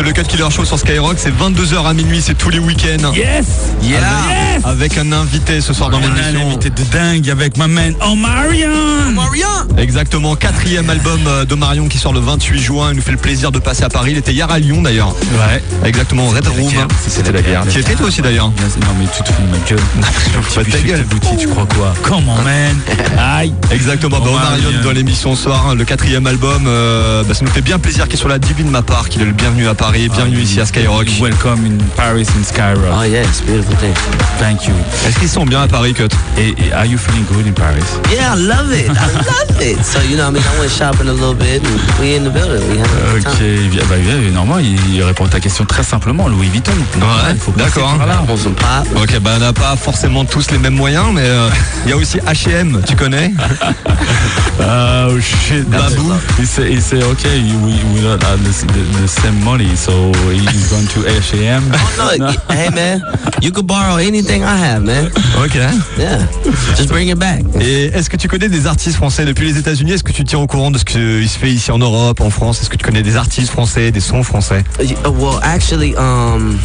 [0.00, 1.16] C'est le Cut Killer Show sur Skyrock.
[1.18, 2.22] C'est 22h à minuit.
[2.22, 3.12] C'est tous les week-ends.
[3.12, 3.98] Yes Yeah.
[4.00, 6.46] Yes Avec un invité ce soir dans un l'émission.
[6.48, 8.70] invité de dingue avec ma man Omarion
[9.76, 10.36] Exactement.
[10.36, 12.92] Quatrième album euh, de Marion qui sort le 28 juin.
[12.92, 14.12] Il nous fait le plaisir de passer à Paris.
[14.12, 15.14] Il était hier à Lyon d'ailleurs.
[15.34, 15.62] Ouais.
[15.84, 16.28] Exactement.
[16.28, 16.72] Red Room.
[17.06, 17.64] C'était la guerre.
[17.70, 18.48] Tu étais toi aussi d'ailleurs?
[18.48, 19.80] Non mais tu te fous de ma gueule.
[20.54, 21.04] Pas de ta gueule.
[21.04, 21.92] Boutique, tu crois quoi?
[22.02, 22.76] Comment man
[23.18, 24.68] Aïe Exactement, bah, Omarion.
[24.68, 27.78] Omarion dans l'émission ce soir, hein, le quatrième album, euh, bah, ça nous fait bien
[27.78, 30.40] plaisir qu'il soit là, Divine de ma part, qu'il est le bienvenu à Paris, bienvenue
[30.40, 31.08] ici à Skyrock.
[31.20, 32.94] Welcome in Paris in Skyrock.
[32.94, 33.94] Oh yeah, it's beautiful thing.
[34.38, 34.74] Thank you.
[35.06, 36.08] Est-ce qu'ils sont bien à Paris, Cut
[36.38, 37.82] Et, et are you feeling good in Paris?
[38.10, 38.88] Yeah, I love it.
[38.88, 39.84] I love it.
[39.84, 41.62] So you know, I mean, I went shopping a little bit,
[42.00, 42.60] we in the building.
[42.70, 43.38] We good Ok,
[43.70, 46.72] bien, bah, bien, normalement, il, répond à ta question très simplement, Louis Vuitton.
[46.72, 47.98] Ouais, il faut passer d'accord.
[48.26, 49.02] pop.
[49.02, 51.48] Ok, bah on n'a pas forcément tous les mêmes moyens, mais euh,
[51.84, 53.32] il y a aussi H&M, tu connais?
[54.62, 56.12] Oh shit, Babou.
[56.38, 60.12] He said, he said, okay, we, we don't have the, the, the same money, so
[60.30, 61.62] he's going to H&M.
[61.96, 63.00] No, hey man,
[63.42, 65.06] you could borrow anything I have, man.
[65.42, 65.54] Ok.
[65.98, 66.26] Yeah,
[66.76, 67.42] just bring it back.
[67.60, 69.92] Et est-ce que tu connais des artistes français depuis les États-Unis?
[69.92, 72.30] Est-ce que tu tiens au courant de ce qu'il se fait ici en Europe, en
[72.30, 72.60] France?
[72.62, 74.64] Est-ce que tu connais des artistes français, des sons français?
[74.80, 76.58] Uh, Well, actually, um,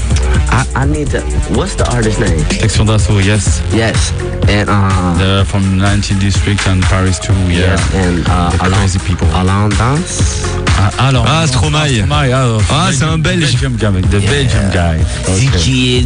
[0.51, 1.19] I, I need to.
[1.53, 2.39] What's the artist name?
[2.59, 3.61] Section d'assaut, yes.
[3.73, 4.13] Yes,
[4.47, 7.75] and uh, They're from 19 district and Paris too, yeah.
[7.75, 9.27] yes, and uh, The Alain, crazy people.
[9.35, 10.45] Alain Dance?
[10.77, 11.95] Ah, alors, Ah, Stromae.
[11.95, 13.39] Stromae, ah, Ah, c'est c'est un belge.
[13.39, 14.99] Belgium guy, the Belgium guy.
[15.27, 16.01] Okay.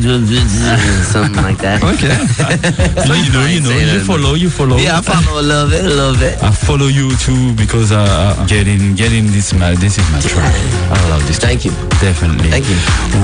[1.11, 1.81] Something like that.
[1.83, 2.09] Okay.
[3.05, 4.77] so you know, you know, you follow, you follow.
[4.77, 6.41] Yeah, I follow, love it, love it.
[6.43, 10.53] I follow you too because uh, getting, getting this, my, this is my track.
[10.91, 11.39] I love this.
[11.39, 11.71] Thank you.
[12.01, 12.49] Definitely.
[12.49, 12.77] Thank you.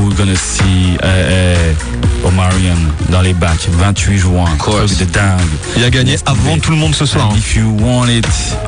[0.04, 1.74] We're gonna see uh,
[2.26, 2.78] Omarion
[3.10, 4.46] dans les bacs 28 juin.
[4.58, 5.40] Truc de dingue.
[5.78, 7.30] Il a gagné avant tout le monde ce soir.
[7.32, 7.38] Hein.
[7.38, 8.26] If you want it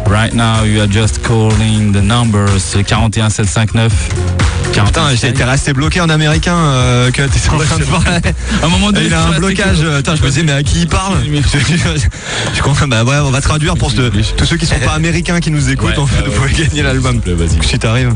[0.08, 4.47] right now, you are just calling the numbers 41759
[4.80, 4.86] américain.
[4.86, 8.20] Putain, j'étais resté bloqué en américain euh, que t'étais en train de parler.
[8.64, 9.78] Un moment il a un blocage.
[9.78, 11.18] Je me disais, mais à qui il parle
[12.54, 12.88] Je comprends.
[12.88, 15.98] Bah ouais, on va traduire pour tous ceux qui sont pas américains qui nous écoutent.
[15.98, 17.22] En fait, bah vous pouvez gagner l'album.
[17.62, 18.14] Si t'arrives.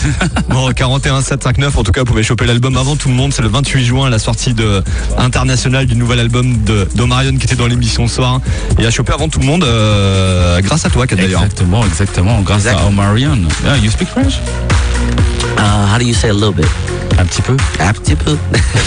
[0.48, 1.76] bon, 41 759.
[1.76, 3.32] En tout cas, vous pouvez choper l'album avant tout le monde.
[3.32, 4.82] C'est le 28 juin, la sortie de
[5.18, 8.40] internationale du nouvel album de d'Omarion qui était dans l'émission ce soir
[8.78, 11.42] et à choper avant tout le monde euh, grâce à toi d'ailleurs.
[11.42, 13.38] Exactement, exactement, grâce à Omarion.
[13.66, 14.34] Ah, you speak French?
[15.56, 16.93] Uh, how do you say a little bit?
[17.18, 17.56] Un petit peu.
[17.78, 18.38] Aptitude.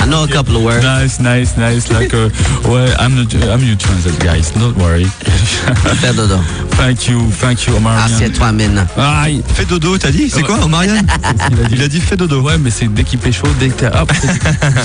[0.00, 0.84] I know a couple of words.
[0.84, 1.90] Nice, nice, nice.
[1.90, 2.30] Like, uh,
[2.64, 4.50] well, I'm the, I'm your translate, guys.
[4.52, 5.04] Don't worry.
[6.00, 6.38] Fais dodo.
[6.76, 8.04] thank you, thank you, Omarion.
[8.04, 8.86] Assieds-toi maintenant.
[8.96, 9.42] Aïe.
[9.54, 10.30] Fais dodo, t'as dit?
[10.30, 10.96] C'est quoi, Omarion?
[11.70, 12.40] Il a dit fais dodo.
[12.42, 14.12] Ouais, mais c'est dès qu'il fait chaud, dès que t'es hop,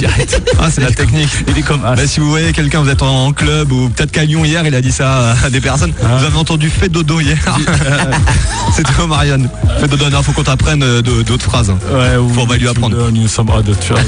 [0.02, 0.42] j'arrête.
[0.60, 1.30] Ah, c'est la technique.
[1.48, 4.12] Il est comme ah, Bah, si vous voyez quelqu'un, vous êtes en, club ou peut-être
[4.12, 5.94] qu'à Lyon hier, il a dit ça à des personnes.
[6.00, 7.38] Vous avez entendu fait dodo hier.
[8.76, 9.50] C'était Omarion.
[9.80, 11.71] Fait dodo, il faut qu'on t'apprenne euh, d'autres phrases.
[11.92, 12.98] Ouais, Faut, on va lui apprendre.
[12.98, 14.06] learn you some other trade.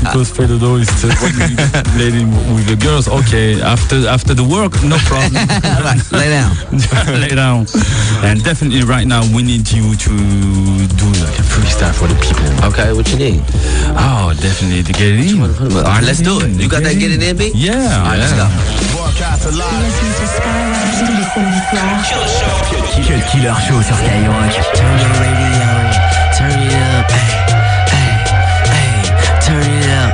[0.00, 1.56] Because Fedodo is just when you
[1.98, 2.24] lady
[2.54, 3.08] with the girls.
[3.08, 5.32] Okay, after after the work, no problem.
[6.12, 6.52] Lay down.
[7.20, 7.66] Lay down.
[8.22, 10.12] And definitely right now we need you to
[10.96, 12.44] do like a freestyle for the people.
[12.68, 13.42] Okay, what you need?
[13.96, 15.40] Oh, definitely to get it in.
[15.40, 16.50] All right, let's do it.
[16.60, 17.52] You got that get it in, B?
[17.54, 17.72] Yeah.
[17.72, 18.48] All right, let's yeah.
[18.48, 18.82] go.
[23.06, 24.52] Quel killer show sur Skyrock.
[24.74, 26.01] Turn your radio,
[26.42, 27.30] turn it up, hey,
[27.94, 28.10] hey,
[28.72, 28.90] hey,
[29.46, 30.12] turn it up.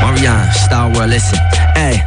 [0.00, 1.38] Marion, Star World, listen,
[1.74, 2.00] hey.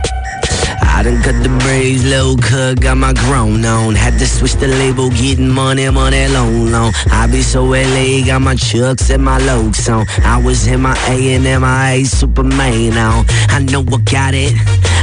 [0.81, 3.94] I done cut the braids, low cut, got my grown on.
[3.96, 6.94] Had to switch the label, getting money, money, loan, loan.
[7.12, 10.06] I be so LA, got my chucks and my lokes on.
[10.24, 13.25] I was in my A and MIA Superman on.
[13.50, 14.53] I know I got it,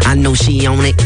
[0.07, 0.97] I know she on it.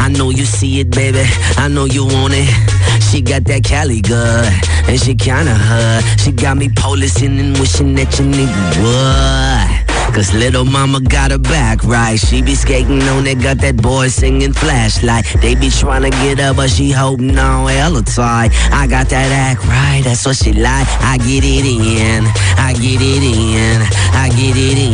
[0.00, 1.24] I know you see it, baby.
[1.56, 2.77] I know you want it.
[3.10, 4.52] She got that Cali good,
[4.88, 6.02] and she kinda hot.
[6.20, 9.88] She got me policing and wishing that your nigga would.
[10.14, 12.18] Cause little mama got her back right.
[12.18, 15.26] She be skating on it, got that boy singing flashlight.
[15.40, 18.50] They be trying to get her, but she holding on hella tight.
[18.72, 20.88] I got that act right, that's what she like.
[21.00, 22.24] I get it in,
[22.56, 23.82] I get it in,
[24.12, 24.87] I get it in,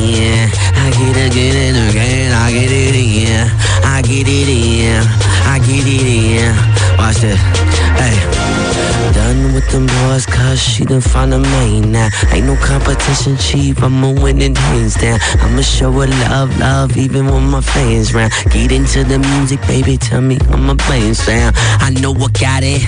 [10.75, 12.09] she done found a main now.
[12.33, 15.21] Ain't no competition cheap, I'ma win it hands down.
[15.41, 18.33] I'ma show her love, love, even when my fans round.
[18.51, 21.55] Get into the music, baby, tell me I'm a playing sound.
[21.79, 22.83] I know I got it,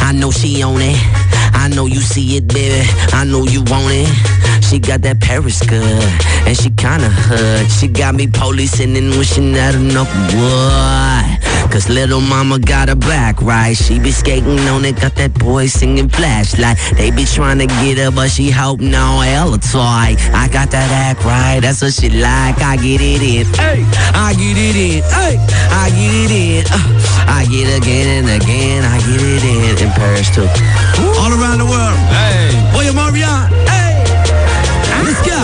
[0.00, 0.96] I know she on it.
[1.54, 4.64] I know you see it, baby, I know you want it.
[4.64, 5.80] She got that Paris good,
[6.46, 7.70] and she kinda hood.
[7.70, 11.70] She got me policing and wishing that enough would.
[11.70, 13.76] Cause little mama got her back right.
[13.76, 16.78] She be skating on it, got that boy singing flashlight.
[16.96, 20.16] They be trying to get her, but she hoping on hella toy.
[20.32, 22.60] I got that act right, that's what she like.
[22.62, 23.84] I get it in, hey,
[24.14, 25.36] I get it in, hey,
[25.70, 26.64] I get it in.
[26.72, 30.44] Uh, I get again and again, I get it in in Paris too.
[31.20, 31.98] All around the world.
[32.12, 32.52] Hey.
[32.76, 34.04] William Marion, hey,
[35.04, 35.40] let's go.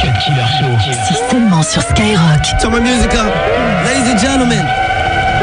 [0.00, 0.72] Cut Killer Show.
[1.08, 2.42] C'est seulement sur Skyrock.
[2.60, 3.32] Turn my music up.
[3.84, 4.64] Ladies and gentlemen,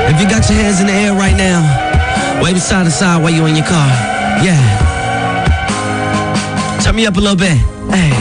[0.08, 1.60] if you got your hands in the air right now,
[2.42, 3.88] wave side to side while you're in your car.
[4.42, 4.62] Yeah.
[6.82, 7.58] Turn me up a little bit.
[7.92, 8.12] Hey.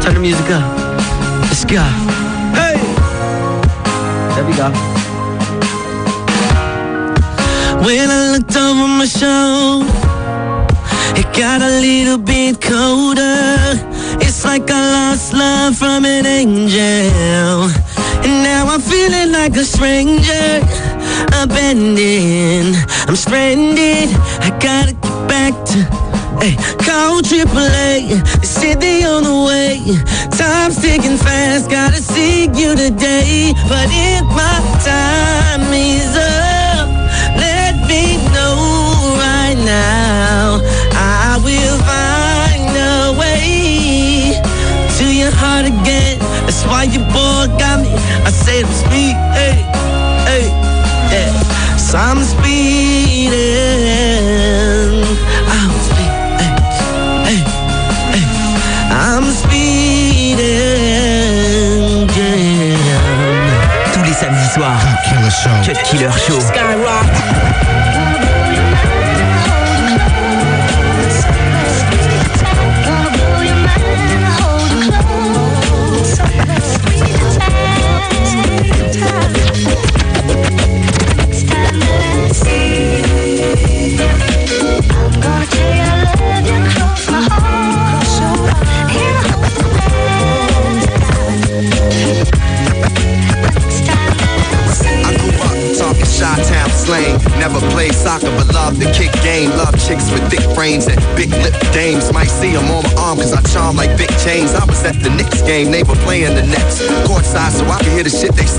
[0.00, 0.62] Turn the music up.
[1.42, 1.82] Let's go.
[2.54, 2.78] Hey.
[4.34, 4.95] There we go.
[7.86, 9.86] When I looked over my shoulder,
[11.14, 13.78] it got a little bit colder.
[14.26, 17.70] It's like I lost love from an angel.
[18.26, 20.66] And now I'm feeling like a stranger.
[21.40, 22.74] Abandoned.
[23.06, 24.08] I'm stranded.
[24.42, 25.78] I gotta get back to.
[26.42, 28.18] Hey, call AAA.
[28.80, 29.78] They on the way.
[30.36, 31.70] Time's ticking fast.
[31.70, 33.54] Gotta see you today.
[33.68, 36.45] But if my time is up,
[39.66, 40.62] now.
[40.94, 44.40] I will find a way
[44.98, 46.18] to your heart again.
[46.46, 47.90] That's why your boy got me.
[48.24, 49.66] I said I'm speed, hey,
[50.30, 50.46] hey,
[51.10, 51.32] yeah.
[51.76, 53.34] So I'm speeding.
[55.50, 56.52] I'm speed, hey,
[57.26, 57.40] hey,
[58.14, 58.24] hey.
[58.94, 60.46] I'm speeding,
[62.14, 63.92] yeah.
[63.92, 64.80] Tous les samedis soirs.
[65.04, 65.58] Killer Show.
[65.66, 66.38] Cut Killer Show.
[66.38, 67.45] Skyrock.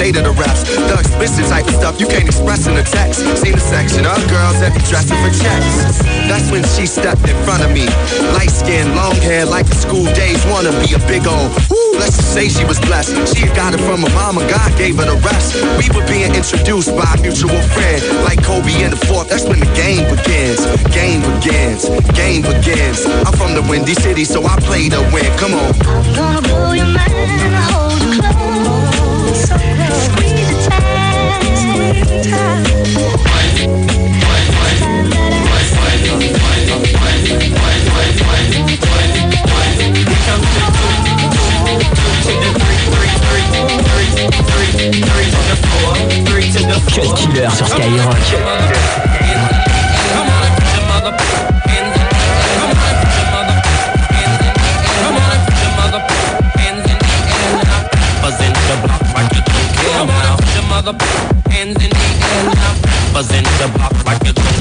[0.08, 0.64] Say to the refs.
[0.88, 3.20] The explicit type of stuff you can't express in a text.
[3.42, 6.00] Seen a section of girls that be dressing for checks.
[6.28, 7.86] That's when she stepped in front of me.
[8.36, 11.52] Light skin, long hair, like the school days wanna be a big old.
[11.70, 13.16] Woo, let's just say she was blessed.
[13.34, 15.56] She had got it from her mama, God gave her the rest.
[15.80, 19.30] We were being introduced by a mutual friend, like Kobe in the fourth.
[19.30, 20.64] That's when the game begins.
[20.96, 21.84] Game begins.
[22.16, 23.04] Game begins.
[23.28, 25.28] I'm from the Windy City, so I play to win.
[25.38, 25.72] Come on.
[26.16, 27.12] Gonna blow your mind
[27.72, 28.57] hold you close.
[46.98, 47.48] Cut Killer.
[60.88, 62.56] Squeeze it tight, squeeze
[63.76, 64.38] it tight.
[64.38, 64.48] Cut Killer sur Skyrock.
[64.48, 64.57] Come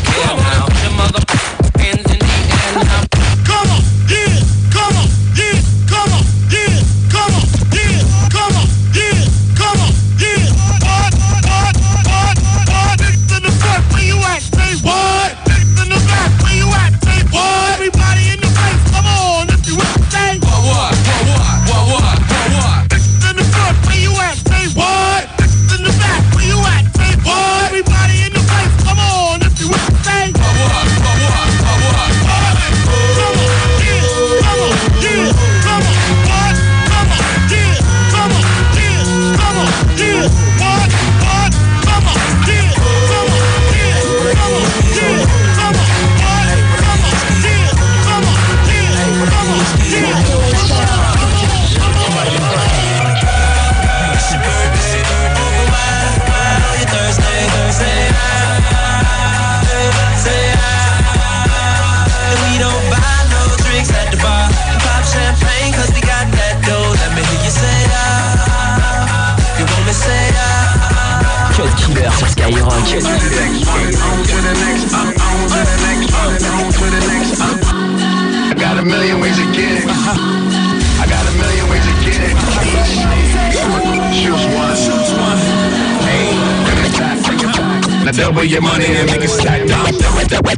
[88.16, 89.66] double your money and make it stack.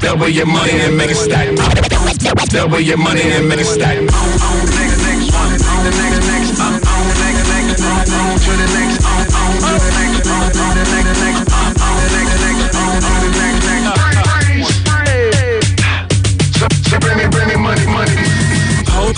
[0.00, 1.48] Double, your money and make it stack.
[2.50, 3.98] Double your money and make it stack.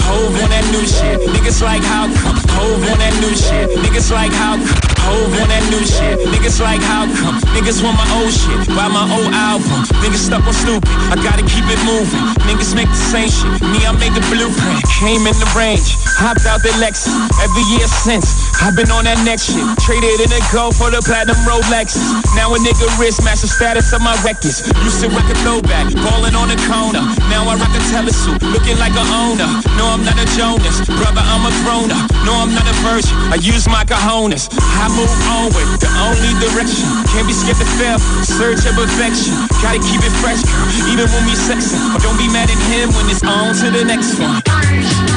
[0.02, 1.20] Hove, on that new shit.
[1.20, 2.08] Niggas like how?
[2.56, 3.70] Hove on that new shit.
[3.78, 4.79] Niggas like how?
[5.06, 6.18] Hove on that new shit.
[6.28, 7.38] Niggas like how come?
[7.54, 8.68] Niggas want my old shit.
[8.74, 9.86] Buy my old album.
[10.02, 10.90] Niggas stuck on stupid.
[11.08, 12.24] I gotta keep it moving.
[12.44, 13.62] Niggas make the same shit.
[13.70, 14.82] Me, I made the blueprint.
[14.98, 15.96] Came in the range.
[16.18, 17.14] Hopped out the Lexus.
[17.40, 18.49] Every year since.
[18.60, 19.64] I've been on that next shit.
[19.80, 22.04] Traded in a go for the platinum Rolexes.
[22.36, 24.60] Now a nigga wrist match the status of my records.
[24.84, 25.88] Used to rock a throwback.
[25.96, 27.00] Ballin' on the corner.
[27.32, 28.36] Now I rock a telesuit.
[28.52, 29.48] Looking like a owner.
[29.80, 30.84] No, I'm not a Jonas.
[30.84, 32.04] Brother, I'm a grown up.
[32.28, 33.16] No, I'm not a virgin.
[33.32, 34.52] I use my cojones.
[34.52, 35.80] I move onward.
[35.80, 36.84] The only direction.
[37.16, 37.96] Can't be scared to fail.
[38.22, 39.40] Search of perfection.
[39.64, 40.68] Gotta keep it fresh, girl.
[40.92, 41.80] Even when we sexing.
[41.96, 45.09] But don't be mad at him when it's on to the next one.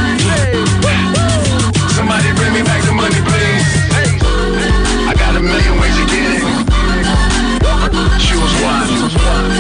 [8.44, 9.52] Choose one.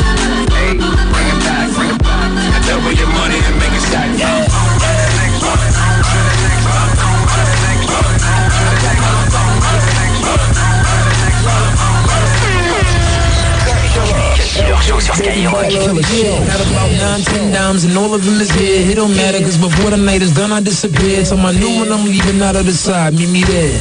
[0.51, 2.31] Hey, bring it back, bring it back.
[2.51, 4.11] I double your money and make it stack.
[15.69, 16.47] Killer shit.
[16.47, 18.91] Got about nine, ten dimes and all of them is here.
[18.91, 21.23] It don't matter cause before the night is done I disappear.
[21.25, 23.13] So my new one I'm leaving out of the side.
[23.13, 23.79] Meet me there.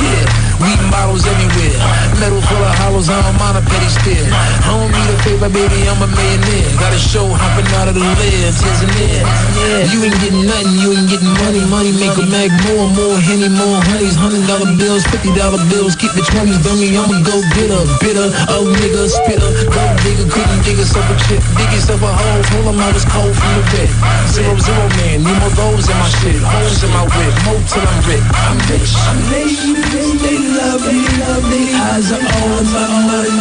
[0.00, 0.43] Yeah.
[0.64, 1.76] Weed bottles everywhere.
[2.16, 4.24] Metal full of hollows, I don't mind a petty stare.
[4.24, 6.72] I don't need a favor, baby, I'm a millionaire.
[6.80, 9.24] Got a show hopping out of the lid, tears in there.
[9.60, 11.60] Yeah, you ain't getting nothing, you ain't getting money.
[11.68, 14.16] Money make a mag more, more henny, more honeys.
[14.16, 16.96] Hundred dollar bills, fifty dollar bills, keep the twenties, dummy.
[16.96, 19.50] I'ma go get a bitter, oh nigga, spitter.
[19.68, 21.44] Go digger, couldn't dig yourself a chip.
[21.60, 23.90] Dig yourself a hole, pull them out, it's cold from the vet.
[24.32, 26.40] Zero, zero man, need more those in my shit.
[26.40, 28.24] Holes in my whip, more till I'm rich.
[28.48, 28.92] I'm rich.
[28.96, 31.62] I'm lazy, love me, love me.
[31.74, 33.34] Eyes are all about money.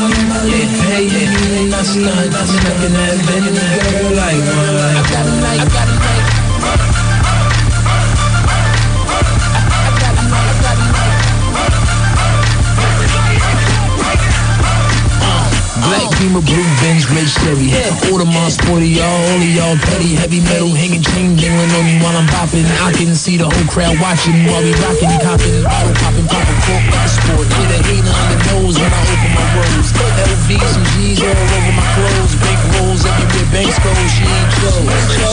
[0.52, 1.24] They pay me,
[1.62, 2.34] and I stunt.
[2.34, 4.42] I'm at Benny, girl, like,
[4.92, 5.93] I got a night, I got a
[16.20, 17.74] Beamer, blue Benz, red Chevy.
[18.14, 20.14] Audemars sporty, y'all, all of y'all petty.
[20.14, 22.68] Heavy metal hanging, chain dangling on me while I'm bopping.
[22.86, 26.86] I can see the whole crowd watching while we rocking, copping, bottle popping, popping cork
[26.94, 27.48] like a sport.
[27.50, 29.90] Hit a hater on the nose when I open my rose.
[29.90, 32.34] LV, some G's all over my clothes.
[32.38, 32.93] Bank rolls
[33.54, 34.82] banks go, she ain't close.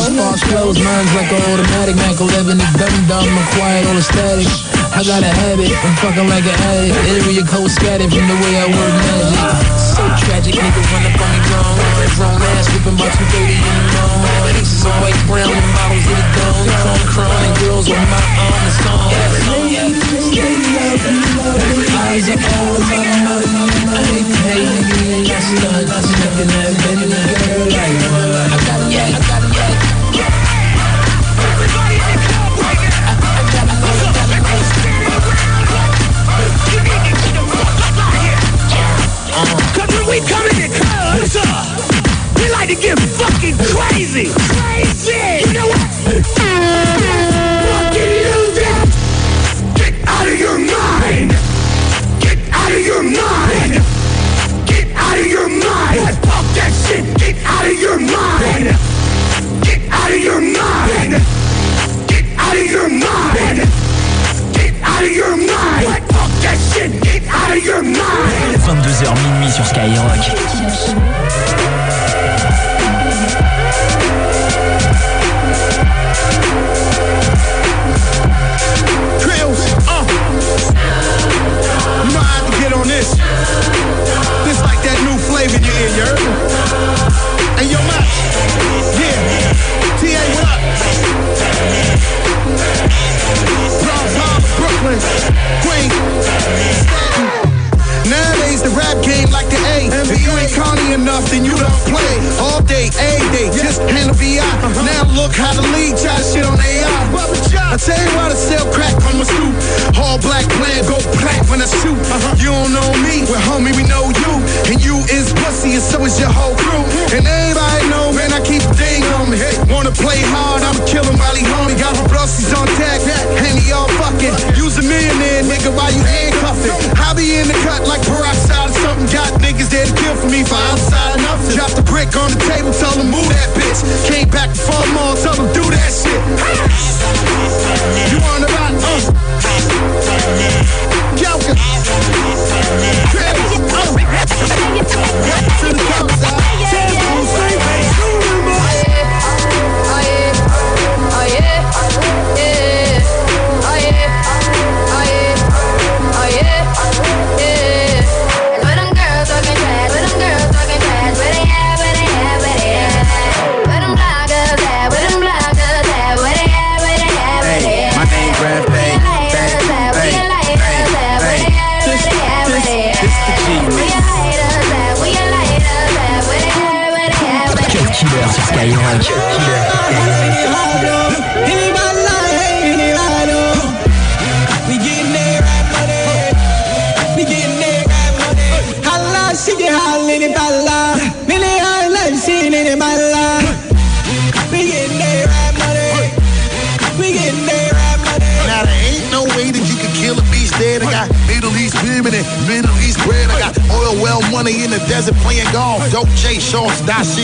[0.05, 1.97] Sparks close, mine's like an automatic.
[1.97, 4.47] Mac 11 is dumb, dumb, quiet, all the static.
[4.93, 6.95] I got a habit, I'm fucking like an addict.
[7.09, 9.41] Area code scattered from the way I work magic.
[9.81, 11.77] So tragic, nigga run up on me wrong.
[12.21, 12.50] Grown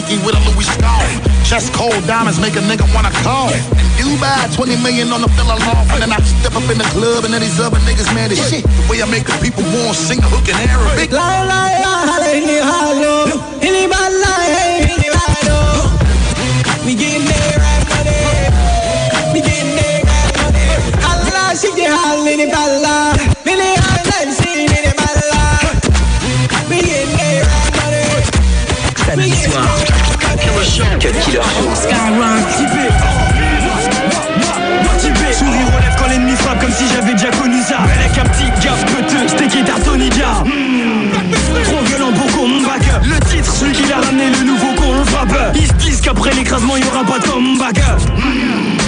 [0.06, 1.10] dashiki with a Louis scarf.
[1.44, 3.50] Chest cold diamonds make a nigga wanna call.
[3.50, 5.92] In Dubai, 20 million on the villa loft.
[5.92, 8.38] And then I step up in the club and then these other niggas mad as
[8.50, 8.64] shit.
[8.64, 11.10] The way I make the people want sing a hook in Arabic.
[11.12, 13.25] La la la, holla, in the hollow.
[13.62, 15.90] In the balla, hey, in the hollow.
[16.84, 18.22] We getting there, right money.
[19.32, 20.66] We getting there, right money.
[21.02, 23.14] Holla, she get holla, in the balla.
[23.44, 24.86] Millie holla, she in the.
[26.70, 28.06] We getting there, right money.
[29.06, 29.85] Samedi soir.
[30.98, 31.40] Cut Killer.
[35.32, 37.80] Sourire lèvres quand l'ennemi frappe comme si j'avais déjà connu ça.
[37.80, 40.42] Avec un petit gaffe peteux, steak et tartonidia
[41.64, 44.65] Trop violent pour qu'on back Le titre, celui qui l'a ramené, le nouveau
[45.54, 47.80] Ils se disent qu'après l'écrasement, y'aura pas de comeback.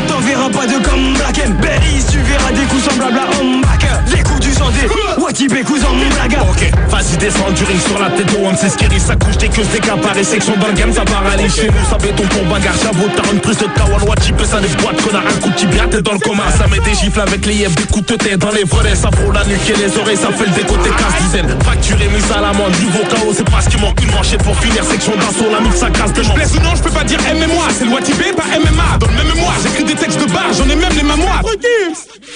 [0.08, 1.60] T'en verras pas de comeback.
[1.60, 5.94] Berry, tu verras des coups semblables à Homback Les coups du Zandé, Watibé, coups en
[5.94, 6.38] blague.
[6.50, 9.64] Ok, vas-y descends du ring sur la tête de One, c'est ça couche des queues,
[9.72, 13.40] des caparés, section balgame, ça paralyse chez nous, ça béton pour bagarre, j'avoue, t'as une
[13.40, 16.44] prise de Kawan, Watibé, ça des boîtes, connard, un coup de tibia, dans le coma,
[16.56, 19.10] ça met des gifles avec les yeux, des coups de tête dans les volets, ça
[19.10, 22.40] frôle la nuque et les oreilles, ça fait le décoté casse dizaine, facturé, mise à
[22.40, 24.00] l'amende, niveau chaos, c'est parce qu'il manque.
[24.02, 26.74] Une manchette pour finir, section d'assaut, la mine, ça casse des Je blesse ou non,
[26.76, 28.98] je peux pas dire MMA, c'est le Watibé, pas MMA.
[28.98, 31.42] Dans le même mémoire, j'écris des textes de bar, j'en ai même les mémoires.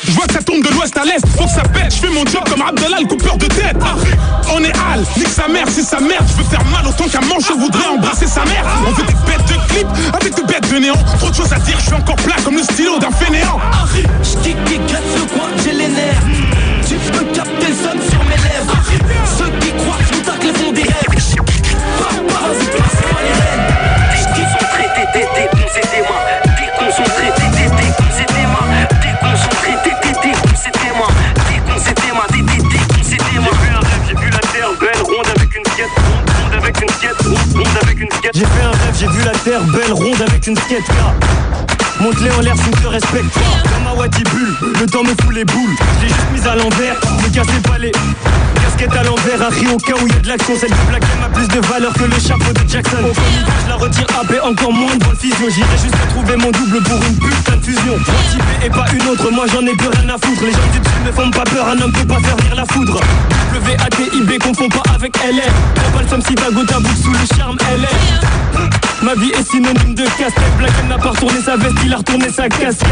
[0.04, 1.94] Je vois que ça tombe de l'ouest à l'est, faut que ça pète.
[1.94, 3.76] Je fais mon job comme Abdallah, le coupeur de tête.
[4.54, 6.26] On est Al, nique sa mère, c'est sa merde.
[6.28, 8.64] Je veux faire mal autant qu'un manche, je voudrais embrasser sa mère.
[8.86, 10.98] On fait des bêtes de clips avec des bêtes de néant.
[11.18, 13.60] Trop de choses à dire, je suis encore plat comme le stylo d'un fainéant.
[14.22, 16.22] J'kick et gratte ce coin, j'ai les nerfs
[16.88, 18.76] Tu peux capter le sur mes lèvres
[19.38, 21.11] Ceux qui croient je tacle font des rêves
[38.98, 40.84] J'ai un vu la terre belle, ronde avec une skate
[42.00, 43.32] Monte-les en l'air, tu te respecte.
[43.34, 45.76] Pas Comme Watibule, le temps me fout les boules.
[45.98, 47.92] Je l'ai juste mise à l'envers, me cassez pas les
[48.82, 51.24] Casquette à l'envers, à au cas où y a de l'action Celle du Black M
[51.24, 52.96] a plus de valeur que le chapeau de Jackson.
[53.04, 56.82] Au je la retire AP, encore moins de bonne fusion J'irai juste trouver mon double
[56.82, 57.94] pour une putain de fusion.
[57.94, 60.42] Watibé et pas une autre, moi j'en ai plus rien à foutre.
[60.42, 62.64] Les gens du dessus me font pas peur, un homme peut pas faire venir la
[62.66, 63.00] foudre.
[63.54, 67.12] W-A-T-I-B, confond pas avec LR T'as pas le somme si ta goutte à bout sous
[67.12, 68.62] le charme LR
[69.02, 70.56] Ma vie est synonyme de casse-tête.
[70.58, 72.88] Black M n'a pas retourné sa veste, il a retourné sa casquette.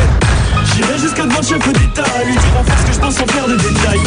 [0.75, 3.57] J'irai jusqu'à devant chef d'État Lui dire en face que je pense sans faire de
[3.57, 4.01] détails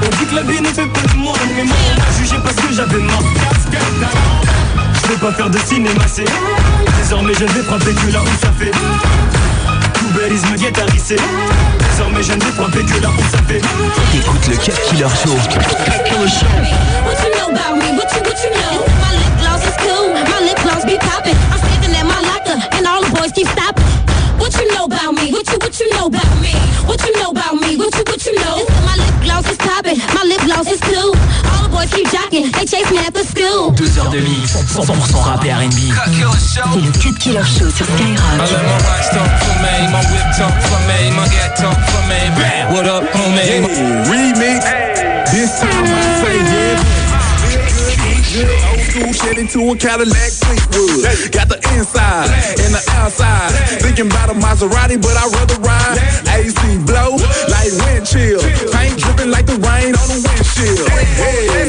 [0.00, 2.36] On dit que la vie ne fait pas de moi Mais moi on m'a jugé
[2.42, 3.82] parce que j'avais marre Casquette
[5.02, 6.24] Je vais pas faire de cinéma c'est
[7.02, 8.70] Désormais je ne vais frapper que là où ça fait
[9.94, 11.16] Poubellisme guétarissé
[11.90, 13.60] Désormais je ne vais frapper que là où ça fait
[14.16, 15.34] Écoute le Cut Killer Show.
[17.04, 17.96] What you know about me?
[17.96, 18.84] What you, what you know?
[19.00, 20.12] My lip gloss is cool.
[20.14, 21.36] My lip gloss be popping.
[21.50, 23.84] I'm standing at my locker, and all the boys keep stopping.
[24.38, 25.32] What you know about me?
[25.32, 26.52] What you, what you know about me?
[26.86, 27.76] What you know about me?
[27.76, 28.77] What you, what you know?
[29.38, 29.98] Gloss is popping.
[30.14, 31.14] My lip gloss is cool.
[31.46, 32.50] All the boys keep jocking.
[32.58, 33.70] They chase me after school.
[33.78, 35.94] Heures de mix, 100% rap et R&B.
[36.74, 38.50] C'est le Cut Killer Show sur I Skyrock.
[38.50, 42.02] let my watch talk for me, my whip talk for me, my gat talk for
[42.10, 42.18] me.
[42.34, 42.74] Bam.
[42.74, 43.62] What up, homie?
[44.10, 44.64] Remix.
[45.30, 46.98] This time I say yeah.
[48.34, 51.32] Good school shit into a Cadillac Fleetwood.
[51.32, 53.50] Got the inside and the outside.
[53.80, 55.98] Thinking about a Maserati, but I'd rather ride.
[56.34, 57.16] AC blow
[57.48, 58.40] like wind chill.
[58.72, 60.86] Paint dripping like the rain on the windshield.
[60.90, 61.67] Inside clean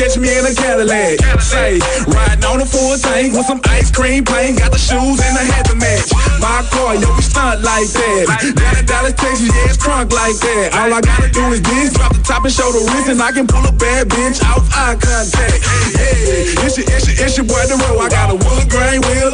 [0.00, 1.20] catch me in a Cadillac.
[1.44, 1.76] Say,
[2.08, 5.44] riding on a full tank with some ice cream paint, got the shoes and the
[5.44, 6.08] hat to match.
[6.40, 8.24] My car, yo, we stunt like that.
[8.56, 10.72] Down in Dallas, Texas, yeah, it's crunk like that.
[10.72, 13.30] All I gotta do is this, drop the top and show the wrist, and I
[13.32, 15.60] can pull a bad bitch off eye contact.
[15.92, 18.00] Yeah, it's your, it's your, it's your boy the road.
[18.00, 19.28] I got a wood grain wheel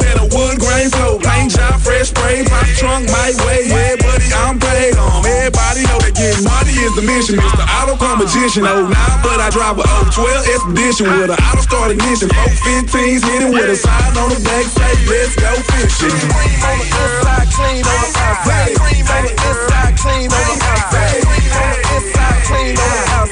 [2.67, 3.07] my trunk
[3.45, 5.23] weigh, yeah, buddy, I'm paid on.
[5.23, 7.39] Everybody know that getting money is the mission.
[7.39, 7.63] Mr.
[7.63, 11.91] Auto Car Magician, oh, nah, but I drive a 012 Expedition with an auto start
[11.91, 12.29] ignition.
[12.29, 16.11] 415s hitting with a sign on the back, say, let's go fishing.
[16.11, 18.75] Cream on the inside, clean on the outside.
[18.75, 21.21] Cream on the inside, clean on the outside.
[21.23, 23.26] Cream on the inside, clean on the outside.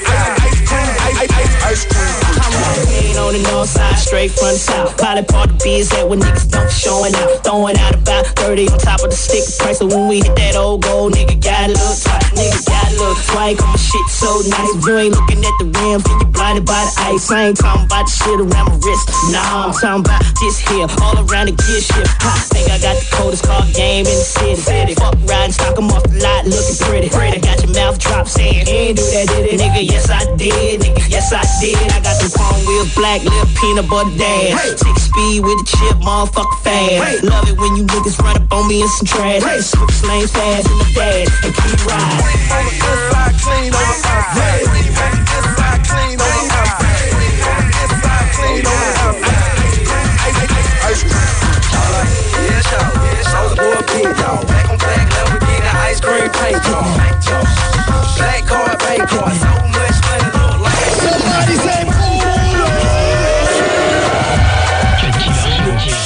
[3.26, 4.96] On the north side, straight from the south.
[4.96, 7.42] Probably part the biz that when niggas don't showing out.
[7.42, 9.78] Throwing out about 30 on top of the stick price.
[9.78, 12.22] So when we hit that old gold, nigga got a little tight.
[12.38, 12.60] Nigga
[12.96, 14.72] little swank on my shit so nice.
[14.86, 17.30] You ain't looking at the rim, then you blinded by the ice.
[17.30, 19.06] I ain't talking about the shit around my wrist.
[19.30, 22.10] Nah, I'm talking about this here, all around the gear shift.
[22.24, 24.56] Ha, think I got the coldest car game in the city.
[24.56, 24.94] city.
[24.94, 27.08] Fuck riding, stock 'em off the lot, looking pretty.
[27.12, 29.60] I got your mouth drop saying, ain't do that, did it?
[29.60, 30.80] Nigga, yes I did.
[30.80, 31.76] Nigga, yes I did.
[31.92, 34.80] I got them chrome wheels, black lip, peanut butter dash.
[34.80, 37.24] Six speed with the chip, motherfucker fast.
[37.24, 39.42] Love it when you niggas run up on me in some trash.
[39.42, 42.85] Switch lanes fast in the dash and keep riding.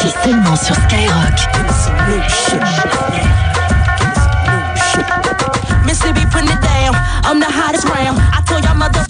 [0.01, 1.31] C'est seulement sur Skyrock.
[7.31, 8.19] I'm the hottest round.
[8.35, 9.07] I told y'all mother,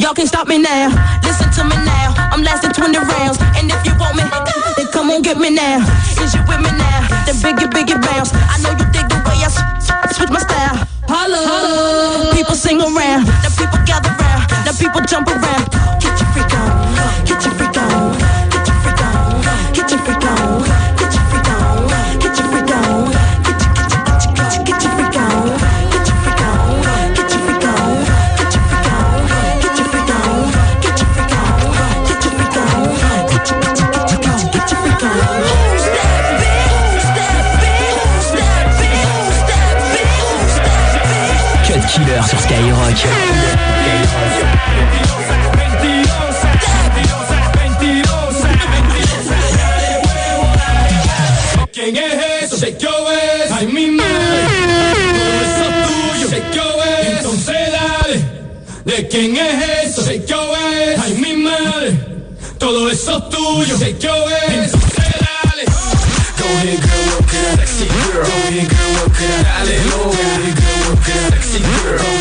[0.00, 0.88] y'all can't stop me now.
[1.20, 2.16] Listen to me now.
[2.32, 3.36] I'm lasting 20 rounds.
[3.52, 4.24] And if you want me,
[4.80, 5.84] then come on get me now.
[6.24, 7.04] Is you with me now?
[7.28, 8.32] Then biggie, biggie bounce.
[8.32, 9.52] I know you dig the way I
[10.08, 10.88] switch my style.
[11.04, 12.32] Holla, holla.
[12.32, 13.28] People sing around.
[13.28, 14.48] Now people gather round.
[14.64, 15.68] Now people jump around.
[42.20, 43.00] Killer sur Skyrock.
[51.72, 52.56] ¿Quién es eso?
[52.56, 53.50] Shake your ass.
[53.52, 54.42] Ay, mi madre.
[55.16, 56.28] Todo eso tuyo.
[56.28, 57.16] Shake your ass.
[57.18, 58.16] Entonces dale.
[58.84, 60.12] ¿De quién es eso?
[60.26, 61.04] Your ass.
[61.04, 61.90] Ay, mi madre.
[62.58, 63.78] Todo eso tuyo.
[63.78, 64.39] Shake your ass.
[71.62, 72.20] Girl.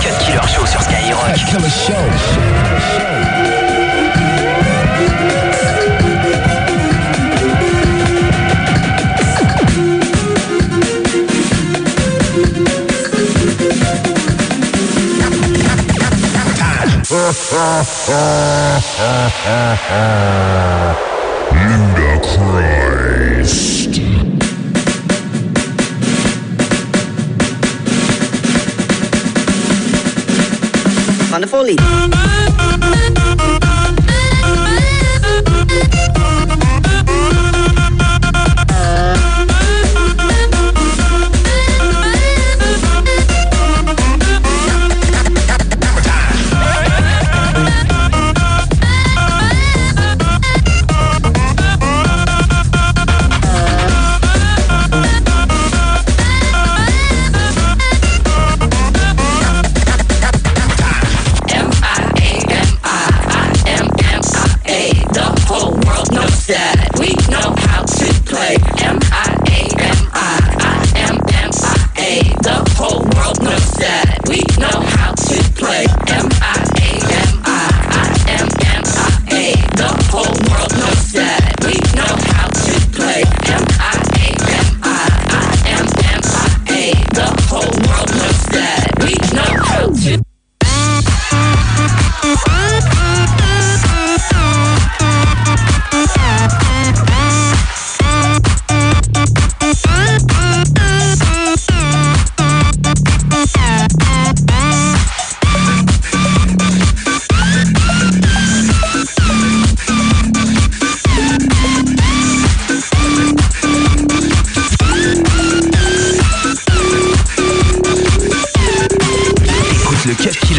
[0.00, 1.34] Cut killer show sur Skyrock.
[1.50, 3.59] Cut show.
[21.52, 24.00] Linda Christ.
[31.32, 32.19] On the foley.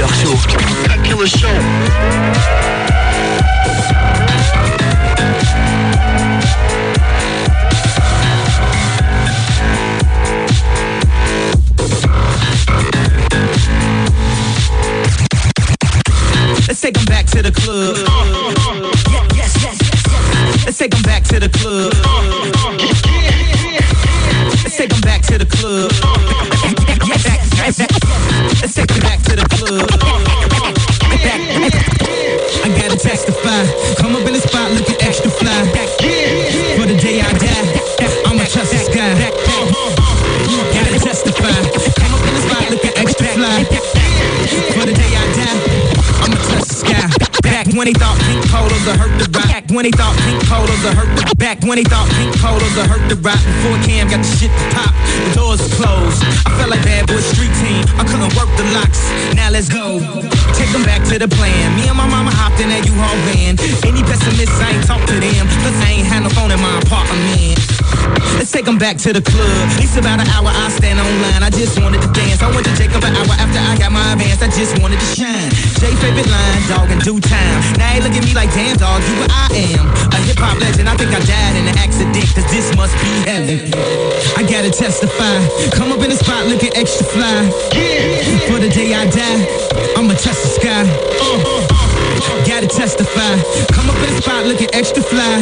[0.07, 0.35] Show.
[0.87, 2.20] Cut Killer Show.
[49.71, 52.91] When they thought pink polos would hurt the back when they thought pink polos would
[52.91, 53.39] hurt the Roc.
[53.39, 56.19] Before Cam got the shit to pop, the doors closed.
[56.43, 57.79] I felt like bad boy street team.
[57.95, 58.99] I couldn't work the locks.
[59.31, 60.03] Now let's go.
[60.59, 61.71] Take them back to the plan.
[61.79, 63.55] Me and my mama hopped in that U-Haul van.
[63.87, 65.47] Any pessimists, I ain't talk to them.
[65.63, 67.55] Plus I ain't had no phone in my apartment.
[68.35, 69.63] Let's take them back to the club.
[69.79, 71.47] It's about an hour, I stand online.
[71.47, 72.43] I just wanted to dance.
[72.43, 74.43] I went to Jacob an hour after I got my advance.
[74.43, 75.70] I just wanted to shine.
[75.81, 77.57] Jay favorite line, dog in due time.
[77.81, 79.89] Now they look at me like, damn dog, you what I am.
[80.13, 80.85] A hip hop legend.
[80.85, 83.65] I think I died in an accident, cause this must be heaven.
[84.37, 85.41] I gotta testify.
[85.73, 87.49] Come up in the spot looking extra fly.
[88.45, 89.41] For the day I die,
[89.97, 90.85] I'ma touch the sky.
[92.45, 93.41] Gotta testify.
[93.73, 95.41] Come up in the spot looking extra fly.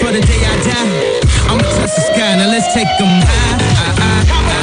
[0.00, 0.88] For the day I die,
[1.44, 2.40] I'ma touch the sky.
[2.40, 3.60] Now let's take them high.
[3.84, 4.56] Ah, ah, ah, ah,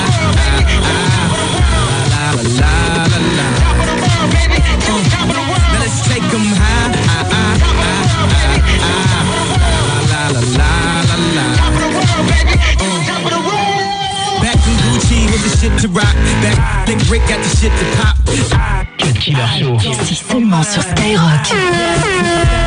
[0.66, 0.98] ah,
[2.10, 2.83] la, la, la, la,
[15.64, 16.14] shit to rock.
[16.42, 18.18] Back, think Rick got the shit to pop.
[19.20, 19.78] Killer Show.
[20.04, 22.63] C'est seulement sur Skyrock?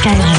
[0.00, 0.37] Okay.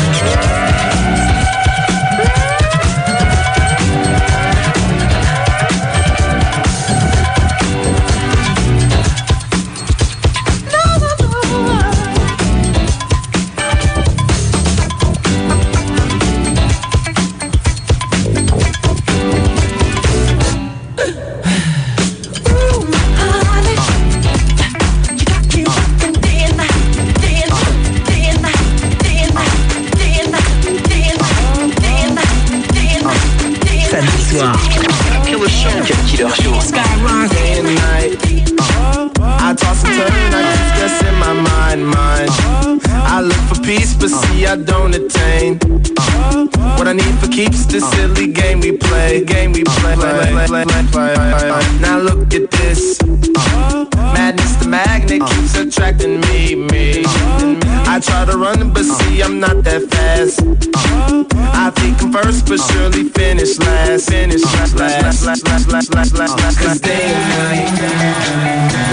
[64.10, 64.44] finish.
[64.44, 67.70] Uh, last, last, last, last, last, last, last, last, Cause day and night.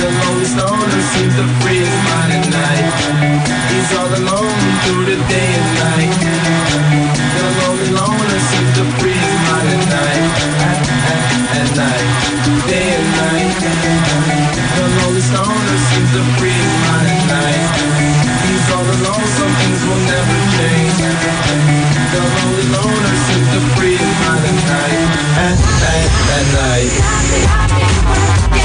[0.00, 2.92] The lonely loner seems the freest mind at night.
[3.72, 6.12] He's all alone through the day and night.
[7.37, 10.24] The lonely loner seems the freest mind at night.
[10.68, 10.79] At,
[11.12, 11.20] at,
[11.61, 12.09] at night.
[12.68, 13.57] Day and night.
[14.76, 17.64] The lonely loner seems the freest mind at night.
[18.44, 21.76] He's all alone, some things will never change
[22.12, 26.47] the lonely loner seems to freeze by the time at, at, at
[28.51, 28.56] night.